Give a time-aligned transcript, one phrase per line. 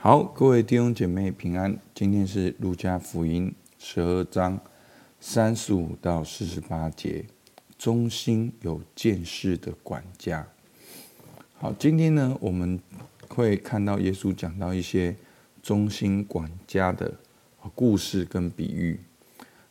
[0.00, 1.76] 好，各位弟兄姐妹平安。
[1.92, 4.56] 今天是路加福音十二章
[5.18, 7.24] 三十五到四十八节，
[7.76, 10.46] 忠心有见识的管家。
[11.56, 12.80] 好，今天呢，我们
[13.26, 15.16] 会看到耶稣讲到一些
[15.64, 17.12] 忠心管家的
[17.74, 19.00] 故事跟比喻。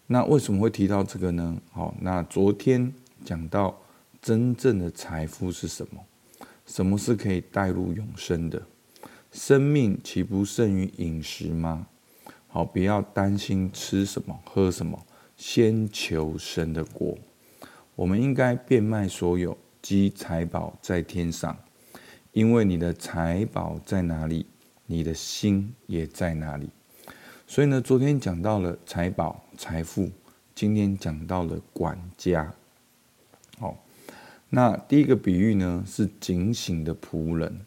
[0.07, 1.57] 那为什么会提到这个呢？
[1.71, 3.79] 好，那昨天讲到
[4.21, 6.03] 真正的财富是什么？
[6.65, 8.61] 什么是可以带入永生的？
[9.37, 11.85] 生命岂不胜于饮食吗？
[12.47, 15.05] 好，不要担心吃什么喝什么，
[15.37, 17.15] 先求神的国。
[17.93, 21.55] 我们应该变卖所有，积财宝在天上，
[22.31, 24.47] 因为你的财宝在哪里，
[24.87, 26.71] 你的心也在哪里。
[27.45, 30.09] 所以呢，昨天讲到了财宝、财富，
[30.55, 32.51] 今天讲到了管家。
[33.59, 33.77] 好，
[34.49, 37.66] 那第一个比喻呢，是警醒的仆人。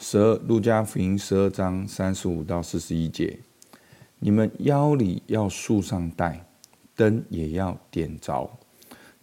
[0.00, 3.40] 十二路加福音十二章三十五到四十一节，
[4.20, 6.46] 你们腰里要束上带，
[6.94, 8.48] 灯也要点着，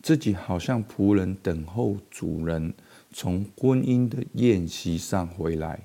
[0.01, 2.73] 自己好像仆人等候主人
[3.13, 5.79] 从婚姻的宴席上回来。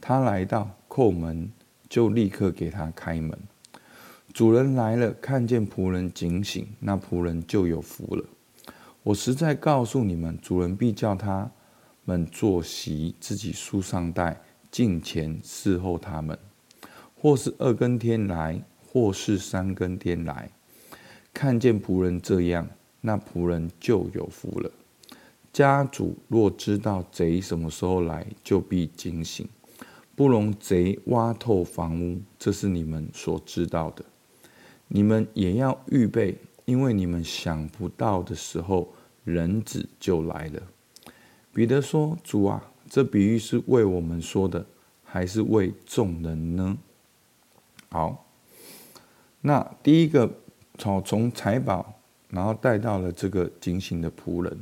[0.00, 1.52] 他来到叩门，
[1.88, 3.38] 就立刻给他开门。
[4.34, 8.24] 主人来了，看见仆人警醒，那仆人就有福了。
[9.04, 11.52] 我实在告诉你们，主人必叫他。
[12.08, 16.34] 们坐席，自己束上带，进前伺候他们；
[17.14, 20.50] 或是二更天来，或是三更天来，
[21.34, 22.66] 看见仆人这样，
[23.02, 24.70] 那仆人就有福了。
[25.52, 29.46] 家主若知道贼什么时候来，就必警醒，
[30.16, 32.22] 不容贼挖透房屋。
[32.38, 34.02] 这是你们所知道的。
[34.86, 40.62] 你们也要预备，因为你们想不到的时候，人子就来了。
[41.58, 44.64] 彼得说：“主啊，这比喻是为我们说的，
[45.02, 46.78] 还是为众人呢？”
[47.90, 48.24] 好，
[49.40, 50.38] 那第一个
[50.78, 51.94] 从从财宝，
[52.28, 54.56] 然后带到了这个警醒的仆人。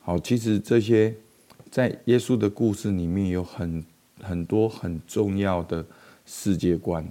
[0.00, 1.12] 好，其实这些
[1.72, 3.84] 在耶稣的故事里面有很
[4.22, 5.84] 很多很重要的
[6.24, 7.04] 世界观。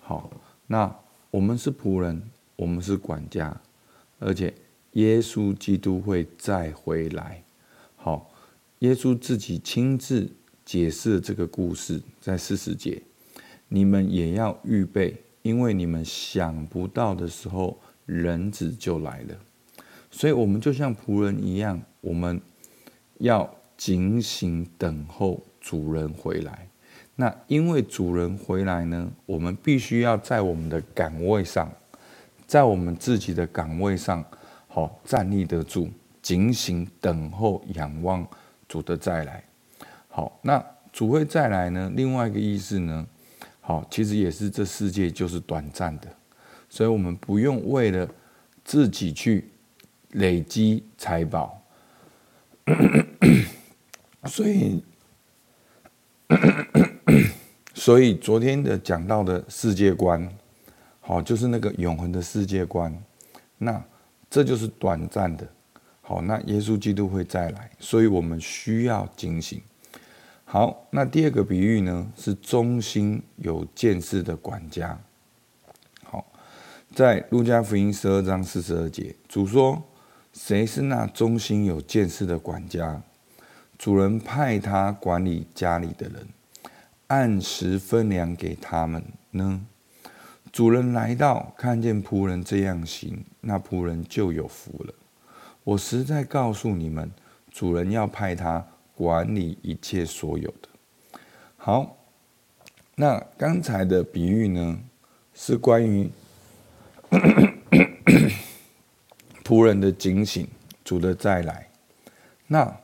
[0.00, 0.30] 好，
[0.66, 0.94] 那
[1.30, 2.22] 我们是仆人，
[2.56, 3.58] 我们是管家，
[4.18, 4.52] 而且
[4.92, 7.42] 耶稣基督会再回来。
[7.96, 8.32] 好。
[8.84, 10.30] 耶稣自己亲自
[10.62, 13.00] 解释这个故事，在四十节，
[13.68, 19.34] 你们也要预备，因为你们想不到的时候，人子就来了。
[20.10, 22.38] 所以，我们就像仆人一样，我们
[23.20, 26.68] 要警醒等候主人回来。
[27.16, 31.72] 那因为主人回来呢，我们必须要在我们的岗位上，
[32.46, 34.22] 在我们自己的岗位上，
[34.68, 35.88] 好站立得住，
[36.20, 38.28] 警醒等候，仰望。
[38.74, 39.44] 主的再来，
[40.08, 40.60] 好，那
[40.92, 41.92] 主会再来呢？
[41.94, 43.06] 另外一个意思呢？
[43.60, 46.08] 好，其实也是这世界就是短暂的，
[46.68, 48.08] 所以我们不用为了
[48.64, 49.48] 自己去
[50.14, 51.62] 累积财宝。
[54.26, 54.82] 所以，
[57.74, 60.28] 所以昨天的讲到的世界观，
[61.00, 62.92] 好，就是那个永恒的世界观，
[63.56, 63.80] 那
[64.28, 65.48] 这就是短暂的。
[66.06, 69.58] 好，那耶稣基督会再来，所以我们需要警醒。
[70.44, 75.00] 好，那第二个比喻呢，是忠心有见识的管家。
[76.02, 76.26] 好，
[76.94, 79.82] 在路加福音十二章四十二节，主说
[80.34, 83.02] ：“谁是那忠心有见识的管家？
[83.78, 86.28] 主人派他管理家里的人，
[87.06, 89.64] 按时分粮给他们呢。
[90.52, 94.92] 主人来到，看见仆人这样行，那仆人就有福了。”
[95.64, 97.10] 我实在告诉你们，
[97.50, 98.64] 主人要派他
[98.94, 100.68] 管理一切所有的。
[101.56, 101.96] 好，
[102.96, 104.78] 那刚才的比喻呢，
[105.32, 106.10] 是关于
[109.42, 110.46] 仆人的警醒，
[110.84, 111.70] 主的再来。
[112.46, 112.78] 那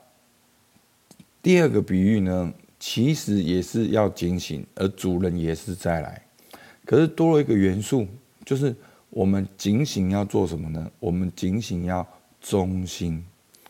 [1.42, 6.22] 第二个比喻呢，其实也是要警醒，而主人也是再来。
[6.87, 8.08] 可是多了一个元素，
[8.43, 8.75] 就是
[9.10, 10.90] 我们警醒要做什么呢？
[10.99, 12.06] 我们警醒要。
[12.40, 13.25] 忠心，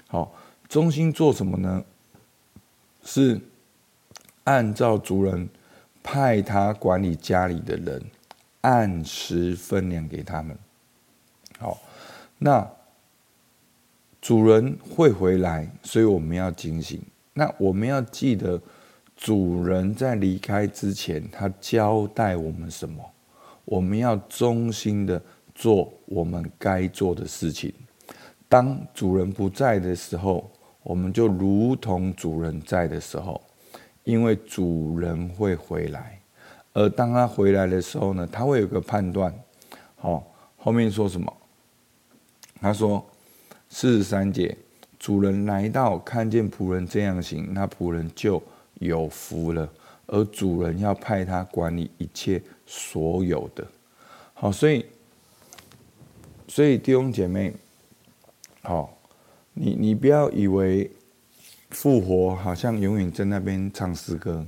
[0.08, 0.32] 好，
[0.68, 1.84] 忠心做什么呢？
[3.02, 3.40] 是
[4.44, 5.48] 按照主人
[6.02, 8.02] 派他管理家里的人，
[8.60, 10.56] 按时分粮给他们。
[11.58, 11.78] 好，
[12.38, 12.70] 那
[14.20, 17.02] 主人会回来，所以我们要警醒。
[17.32, 18.60] 那我们要记得，
[19.16, 23.02] 主人在离开之前，他交代我们什么？
[23.64, 25.22] 我们要忠心的
[25.54, 27.72] 做我们该做的事情。
[28.50, 30.50] 当主人不在的时候，
[30.82, 33.40] 我们就如同主人在的时候，
[34.02, 36.20] 因为主人会回来，
[36.72, 39.32] 而当他回来的时候呢，他会有个判断。
[39.94, 40.26] 好，
[40.56, 41.32] 后面说什么？
[42.60, 43.06] 他说
[43.68, 44.56] 四十三节，
[44.98, 48.42] 主人来到，看见仆人这样行，那仆人就
[48.80, 49.70] 有福了。
[50.08, 53.64] 而主人要派他管理一切所有的。
[54.34, 54.84] 好，所以，
[56.48, 57.54] 所以弟兄姐妹，
[58.62, 58.98] 好，
[59.54, 60.90] 你你不要以为
[61.70, 64.46] 复活好像永远在那边唱诗歌。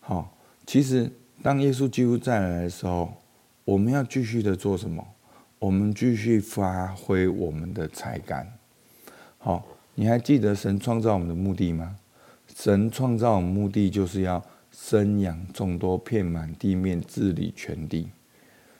[0.00, 0.36] 好，
[0.66, 1.10] 其实
[1.42, 3.12] 当耶稣基督再来的时候，
[3.64, 5.06] 我们要继续的做什么？
[5.58, 8.46] 我们继续发挥我们的才干。
[9.38, 11.96] 好，你还记得神创造我们的目的吗？
[12.56, 14.44] 神创造我们目的就是要。
[14.74, 18.08] 生养众多，遍满地面，治理全地。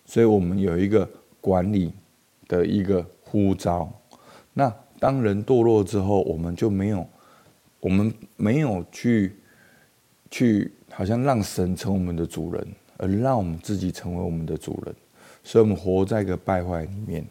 [0.07, 1.07] 所以，我们有一个
[1.39, 1.93] 管理
[2.49, 3.93] 的一个呼召。
[4.55, 7.07] 那当人堕落之后，我们就没有，
[7.81, 9.37] 我们没有去
[10.31, 12.67] 去，好像让神成我们的主人，
[12.99, 14.95] 而让我们自己成为我们的主人。
[15.43, 17.27] 所以，我们活在一个败坏里面。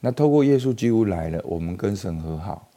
[0.00, 2.68] 那透过耶稣基督来了，我们跟神和好，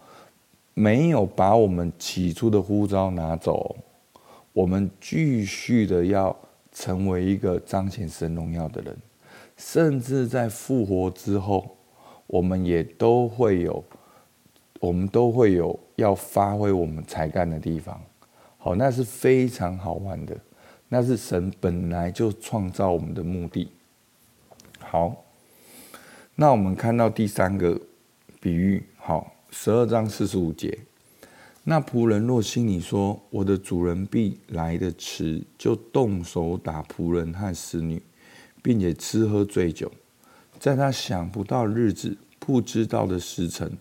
[0.74, 3.76] 没有把我们起初的呼召拿走。
[4.54, 6.36] 我们继续的要
[6.72, 8.98] 成为一个彰显神荣耀的人，
[9.58, 11.78] 甚至在复活之后，
[12.30, 13.84] 我们也都会有，
[14.80, 18.00] 我们都会有要发挥我们才干的地方。
[18.60, 20.38] 好，那是非常好玩的，
[20.90, 23.72] 那是神本来就创造我们的目的。
[24.78, 25.26] 好，
[26.36, 27.81] 那我们看到第三个
[28.40, 30.78] 比喻，好，十二章四十五节。
[31.64, 38.02] 那仆人若心里说：“我的主人必来的迟”，就动手打仆人和使女，
[38.62, 39.92] 并且吃喝醉酒，
[40.60, 43.78] 在他想不到日子、不知道的时辰，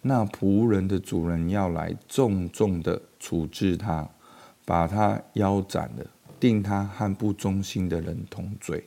[0.00, 4.08] 那仆人的主人要来重重的处置他，
[4.64, 6.06] 把他腰斩了，
[6.40, 8.84] 定他和不忠心的人同罪。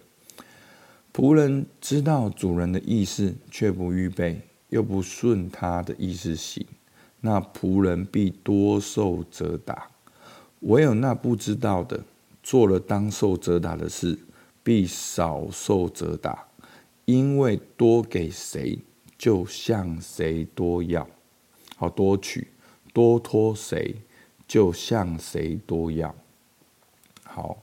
[1.14, 6.66] 仆人知道主人的意思，却不预备，又不顺他的意思行。
[7.22, 9.88] 那仆人必多受责打，
[10.62, 12.04] 唯有那不知道的，
[12.44, 14.20] 做了当受责打的事，
[14.62, 16.46] 必少受责打，
[17.06, 18.80] 因为多给谁，
[19.18, 21.08] 就向谁多要，
[21.76, 22.48] 好多取，
[22.94, 23.96] 多托谁，
[24.48, 26.14] 就向谁多要。
[27.24, 27.58] 好，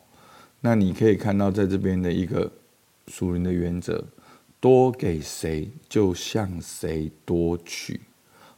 [0.60, 2.50] 那你可以看到在这边的一个
[3.08, 4.04] 属灵的原则，
[4.60, 8.00] 多给谁，就向谁多取。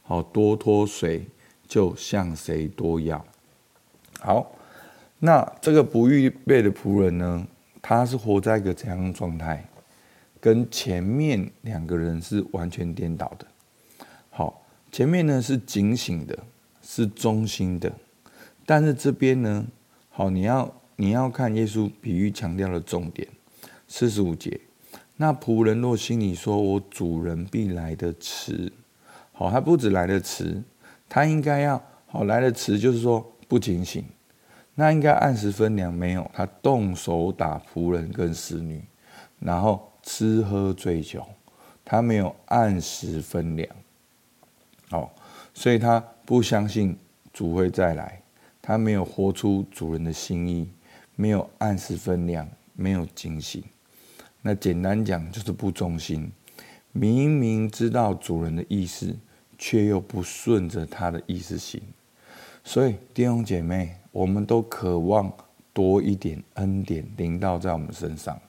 [0.03, 1.25] 好，多托谁，
[1.67, 3.25] 就向谁多要。
[4.19, 4.55] 好，
[5.17, 7.47] 那这个不预备的仆人呢？
[7.81, 9.67] 他是活在一个怎样的状态？
[10.45, 13.47] 跟前面两个人是完全颠倒的。
[14.29, 14.61] 好，
[14.91, 16.37] 前面呢是警醒的，
[16.83, 17.91] 是忠心的，
[18.63, 19.65] 但是这边呢，
[20.07, 23.27] 好，你要你要看耶稣比喻强调的重点，
[23.87, 24.61] 四十五节。
[25.15, 28.71] 那仆人若心里说：“我主人必来的迟。”
[29.33, 30.61] 好，他不止来的迟，
[31.09, 34.05] 他应该要好来的迟，就是说不警醒，
[34.75, 38.83] 那应该按时分粮，没有，他动手打仆人跟侍女，
[39.39, 41.25] 然后吃喝醉酒，
[41.83, 43.67] 他没有按时分粮，
[44.91, 45.09] 哦，
[45.51, 46.95] 所以他不相信
[47.33, 48.21] 主会再来，
[48.61, 50.69] 他没有活出主人的心意，
[51.15, 53.63] 没有按时分粮，没有警醒，
[54.43, 56.31] 那简单讲就是不忠心。
[56.91, 59.17] 明明知道主人的意思，
[59.57, 61.81] 却又不顺着他的意思行，
[62.63, 65.33] 所以弟兄姐妹，我们都渴望
[65.73, 68.39] 多一点恩典临到在我们身上，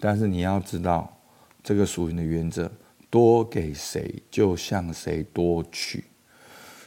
[0.00, 1.16] 但是你要知道
[1.62, 2.70] 这个属灵的原则：
[3.10, 6.04] 多给谁，就向谁多取。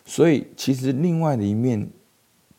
[0.04, 1.88] 所以，其实另外的一面，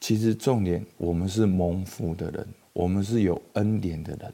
[0.00, 4.32] 其实重点，我们是蒙福的人，我们是有恩典的人，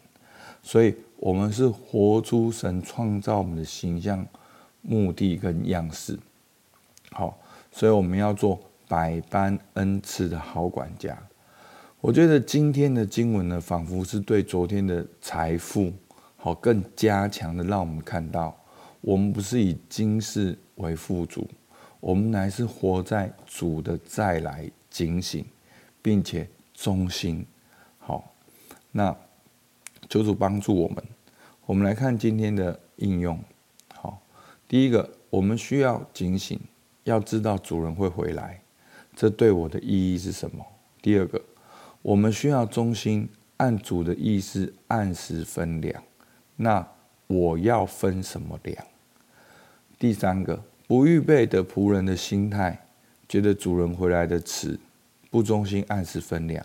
[0.63, 0.95] 所以。
[1.23, 4.27] 我们是活出神创造我们的形象、
[4.81, 6.19] 目的跟样式，
[7.11, 7.39] 好，
[7.71, 8.59] 所以我们要做
[8.89, 11.23] 百般恩赐的好管家。
[12.01, 15.93] 我觉得今天的经文呢，仿佛是对昨天的财富
[16.43, 18.59] 好更加强的，让我们看到，
[19.03, 21.47] 我们不是以今世为富足，
[22.01, 25.45] 我们乃是活在主的再来警醒，
[26.01, 27.47] 并且忠心。
[27.99, 28.35] 好，
[28.91, 29.15] 那。
[30.09, 31.05] 求主帮助我们。
[31.67, 33.39] 我们来看今天的应用。
[33.95, 34.21] 好，
[34.67, 36.59] 第一个，我们需要警醒，
[37.05, 38.61] 要知道主人会回来，
[39.15, 40.67] 这对我的意义是什么？
[41.01, 41.41] 第二个，
[42.03, 43.29] 我们需要忠心，
[43.59, 46.03] 按主的意思按时分粮。
[46.63, 46.87] 那
[47.27, 48.87] 我要分什么粮？
[49.99, 52.87] 第三个，不预备的仆人的心态，
[53.27, 54.79] 觉得主人回来的迟，
[55.31, 56.65] 不忠心按时分粮，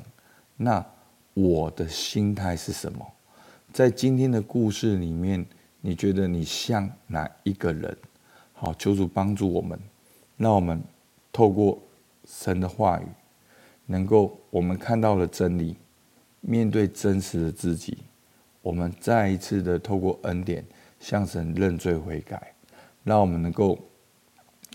[0.57, 0.85] 那
[1.33, 3.07] 我的心态是什么？
[3.71, 5.45] 在今天的故事里面，
[5.79, 7.97] 你觉得你像哪一个人？
[8.51, 9.79] 好，求主帮助我们，
[10.35, 10.83] 让我们
[11.31, 11.81] 透过
[12.25, 13.05] 神的话语，
[13.85, 15.77] 能够我们看到了真理，
[16.41, 17.99] 面对真实的自己，
[18.65, 20.65] 我们再一次的透过恩典
[20.99, 22.55] 向神认罪悔改，
[23.03, 23.77] 让我们能够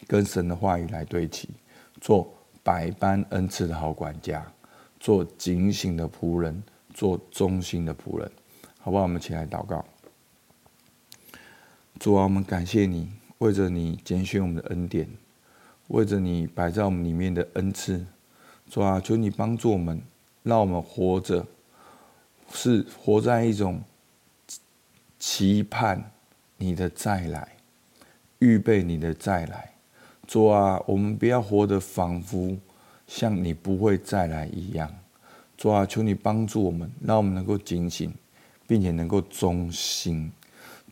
[0.07, 1.49] 跟神的话语来对齐，
[2.01, 2.33] 做
[2.63, 4.47] 百般恩赐的好管家，
[5.01, 6.63] 做警醒的仆人，
[6.95, 8.31] 做忠心的仆人，
[8.79, 9.03] 好不好？
[9.03, 9.85] 我们一起来祷告。
[11.99, 15.09] 主啊，我们感谢你，为着你拣选我们的恩典，
[15.89, 18.07] 为着你摆在我们里面的恩赐。
[18.69, 20.01] 主啊，求你帮助我们，
[20.45, 21.45] 让我们活着，
[22.53, 23.83] 是活在一种
[25.19, 26.11] 期盼
[26.57, 27.57] 你的再来，
[28.39, 29.73] 预备你的再来。
[30.27, 32.57] 主啊，我们不要活得仿佛
[33.07, 34.89] 像你不会再来一样。
[35.57, 38.13] 主啊，求你帮助我们，让我们能够警醒，
[38.67, 40.31] 并且能够忠心。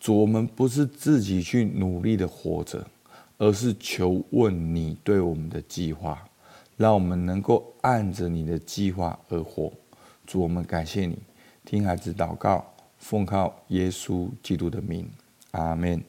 [0.01, 2.87] 主，我们不是自己去努力的活着，
[3.39, 6.29] 而是求问你对我们的计划，
[6.77, 9.73] 让我们能够按着你的计划而活。
[10.27, 11.19] 主，我们感谢你，
[11.69, 12.65] 听孩子祷告，
[12.97, 15.07] 奉靠耶稣基督的名，
[15.51, 16.03] 阿门。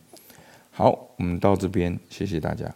[0.72, 2.74] 好，我们到这边，谢谢大家。